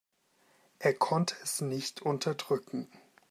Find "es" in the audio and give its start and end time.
1.43-1.61